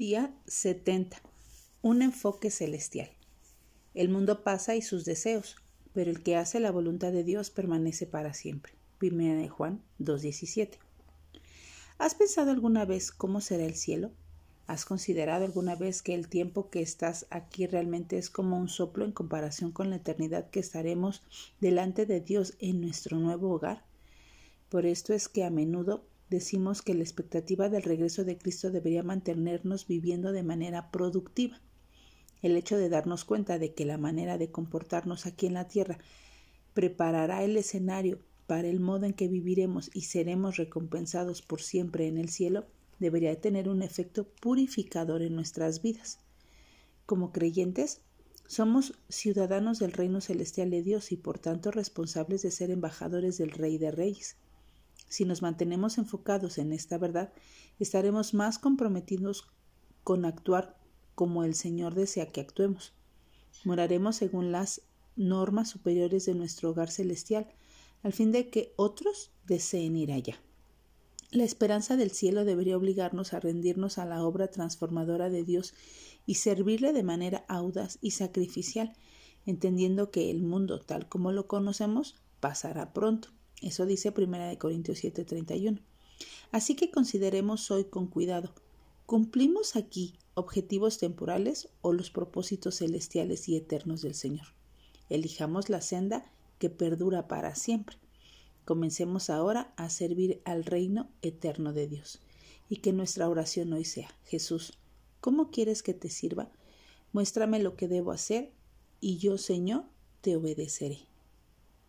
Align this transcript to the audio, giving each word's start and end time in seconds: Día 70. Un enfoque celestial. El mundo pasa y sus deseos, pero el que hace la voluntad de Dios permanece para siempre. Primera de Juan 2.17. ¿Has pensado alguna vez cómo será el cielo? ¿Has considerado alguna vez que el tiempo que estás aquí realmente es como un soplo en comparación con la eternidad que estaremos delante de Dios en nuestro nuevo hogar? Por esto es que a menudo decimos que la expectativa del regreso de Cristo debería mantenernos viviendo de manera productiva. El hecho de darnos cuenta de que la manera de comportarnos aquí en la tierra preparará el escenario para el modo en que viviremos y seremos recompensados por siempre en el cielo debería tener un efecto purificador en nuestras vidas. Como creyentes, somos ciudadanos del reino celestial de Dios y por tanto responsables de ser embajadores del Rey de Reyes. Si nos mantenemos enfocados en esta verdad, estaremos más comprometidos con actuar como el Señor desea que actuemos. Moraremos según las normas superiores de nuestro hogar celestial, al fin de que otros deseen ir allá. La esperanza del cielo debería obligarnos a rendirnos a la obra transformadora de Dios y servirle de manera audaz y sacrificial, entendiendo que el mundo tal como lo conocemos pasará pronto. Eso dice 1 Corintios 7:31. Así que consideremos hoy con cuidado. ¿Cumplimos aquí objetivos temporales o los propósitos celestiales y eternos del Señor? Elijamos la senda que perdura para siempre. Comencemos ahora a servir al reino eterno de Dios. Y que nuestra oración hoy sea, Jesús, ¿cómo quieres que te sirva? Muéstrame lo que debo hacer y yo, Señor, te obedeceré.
Día 0.00 0.34
70. 0.46 1.20
Un 1.82 2.00
enfoque 2.00 2.50
celestial. 2.50 3.10
El 3.92 4.08
mundo 4.08 4.42
pasa 4.42 4.74
y 4.74 4.80
sus 4.80 5.04
deseos, 5.04 5.56
pero 5.92 6.10
el 6.10 6.22
que 6.22 6.36
hace 6.36 6.58
la 6.58 6.70
voluntad 6.70 7.12
de 7.12 7.22
Dios 7.22 7.50
permanece 7.50 8.06
para 8.06 8.32
siempre. 8.32 8.72
Primera 8.96 9.38
de 9.38 9.50
Juan 9.50 9.82
2.17. 9.98 10.78
¿Has 11.98 12.14
pensado 12.14 12.50
alguna 12.50 12.86
vez 12.86 13.12
cómo 13.12 13.42
será 13.42 13.66
el 13.66 13.74
cielo? 13.74 14.10
¿Has 14.66 14.86
considerado 14.86 15.44
alguna 15.44 15.76
vez 15.76 16.00
que 16.00 16.14
el 16.14 16.28
tiempo 16.28 16.70
que 16.70 16.80
estás 16.80 17.26
aquí 17.28 17.66
realmente 17.66 18.16
es 18.16 18.30
como 18.30 18.56
un 18.56 18.70
soplo 18.70 19.04
en 19.04 19.12
comparación 19.12 19.70
con 19.70 19.90
la 19.90 19.96
eternidad 19.96 20.48
que 20.48 20.60
estaremos 20.60 21.22
delante 21.60 22.06
de 22.06 22.22
Dios 22.22 22.54
en 22.58 22.80
nuestro 22.80 23.18
nuevo 23.18 23.50
hogar? 23.52 23.84
Por 24.70 24.86
esto 24.86 25.12
es 25.12 25.28
que 25.28 25.44
a 25.44 25.50
menudo 25.50 26.06
decimos 26.30 26.80
que 26.80 26.94
la 26.94 27.02
expectativa 27.02 27.68
del 27.68 27.82
regreso 27.82 28.24
de 28.24 28.38
Cristo 28.38 28.70
debería 28.70 29.02
mantenernos 29.02 29.86
viviendo 29.86 30.32
de 30.32 30.42
manera 30.42 30.90
productiva. 30.90 31.60
El 32.40 32.56
hecho 32.56 32.78
de 32.78 32.88
darnos 32.88 33.24
cuenta 33.24 33.58
de 33.58 33.74
que 33.74 33.84
la 33.84 33.98
manera 33.98 34.38
de 34.38 34.50
comportarnos 34.50 35.26
aquí 35.26 35.46
en 35.46 35.54
la 35.54 35.68
tierra 35.68 35.98
preparará 36.72 37.42
el 37.44 37.56
escenario 37.56 38.20
para 38.46 38.68
el 38.68 38.80
modo 38.80 39.06
en 39.06 39.12
que 39.12 39.28
viviremos 39.28 39.90
y 39.92 40.02
seremos 40.02 40.56
recompensados 40.56 41.42
por 41.42 41.60
siempre 41.60 42.06
en 42.06 42.16
el 42.16 42.30
cielo 42.30 42.64
debería 42.98 43.40
tener 43.40 43.68
un 43.68 43.82
efecto 43.82 44.26
purificador 44.40 45.22
en 45.22 45.34
nuestras 45.34 45.82
vidas. 45.82 46.18
Como 47.06 47.32
creyentes, 47.32 48.02
somos 48.46 48.94
ciudadanos 49.08 49.78
del 49.78 49.92
reino 49.92 50.20
celestial 50.20 50.70
de 50.70 50.82
Dios 50.82 51.12
y 51.12 51.16
por 51.16 51.38
tanto 51.38 51.70
responsables 51.70 52.42
de 52.42 52.50
ser 52.50 52.70
embajadores 52.70 53.38
del 53.38 53.50
Rey 53.50 53.78
de 53.78 53.90
Reyes. 53.90 54.36
Si 55.10 55.24
nos 55.24 55.42
mantenemos 55.42 55.98
enfocados 55.98 56.56
en 56.58 56.72
esta 56.72 56.96
verdad, 56.96 57.32
estaremos 57.80 58.32
más 58.32 58.60
comprometidos 58.60 59.48
con 60.04 60.24
actuar 60.24 60.78
como 61.16 61.42
el 61.42 61.56
Señor 61.56 61.94
desea 61.94 62.28
que 62.28 62.40
actuemos. 62.40 62.94
Moraremos 63.64 64.14
según 64.14 64.52
las 64.52 64.82
normas 65.16 65.68
superiores 65.68 66.26
de 66.26 66.34
nuestro 66.34 66.70
hogar 66.70 66.92
celestial, 66.92 67.48
al 68.04 68.12
fin 68.12 68.30
de 68.30 68.50
que 68.50 68.72
otros 68.76 69.32
deseen 69.46 69.96
ir 69.96 70.12
allá. 70.12 70.40
La 71.32 71.42
esperanza 71.42 71.96
del 71.96 72.12
cielo 72.12 72.44
debería 72.44 72.76
obligarnos 72.76 73.34
a 73.34 73.40
rendirnos 73.40 73.98
a 73.98 74.06
la 74.06 74.24
obra 74.24 74.48
transformadora 74.48 75.28
de 75.28 75.42
Dios 75.42 75.74
y 76.24 76.36
servirle 76.36 76.92
de 76.92 77.02
manera 77.02 77.44
audaz 77.48 77.98
y 78.00 78.12
sacrificial, 78.12 78.92
entendiendo 79.44 80.12
que 80.12 80.30
el 80.30 80.42
mundo 80.42 80.78
tal 80.78 81.08
como 81.08 81.32
lo 81.32 81.48
conocemos 81.48 82.14
pasará 82.38 82.92
pronto. 82.92 83.30
Eso 83.60 83.86
dice 83.86 84.12
1 84.16 84.58
Corintios 84.58 84.98
7:31. 85.02 85.80
Así 86.52 86.74
que 86.74 86.90
consideremos 86.90 87.70
hoy 87.70 87.84
con 87.84 88.06
cuidado. 88.06 88.52
¿Cumplimos 89.06 89.76
aquí 89.76 90.14
objetivos 90.34 90.98
temporales 90.98 91.68
o 91.82 91.92
los 91.92 92.10
propósitos 92.10 92.78
celestiales 92.78 93.48
y 93.48 93.56
eternos 93.56 94.02
del 94.02 94.14
Señor? 94.14 94.46
Elijamos 95.08 95.68
la 95.68 95.80
senda 95.80 96.30
que 96.58 96.70
perdura 96.70 97.26
para 97.26 97.54
siempre. 97.54 97.96
Comencemos 98.64 99.30
ahora 99.30 99.74
a 99.76 99.90
servir 99.90 100.40
al 100.44 100.64
reino 100.64 101.10
eterno 101.22 101.72
de 101.72 101.88
Dios. 101.88 102.20
Y 102.68 102.76
que 102.76 102.92
nuestra 102.92 103.28
oración 103.28 103.72
hoy 103.72 103.84
sea, 103.84 104.14
Jesús, 104.24 104.78
¿cómo 105.20 105.50
quieres 105.50 105.82
que 105.82 105.92
te 105.92 106.08
sirva? 106.08 106.52
Muéstrame 107.12 107.58
lo 107.58 107.74
que 107.74 107.88
debo 107.88 108.12
hacer 108.12 108.52
y 109.00 109.18
yo, 109.18 109.38
Señor, 109.38 109.86
te 110.20 110.36
obedeceré. 110.36 111.09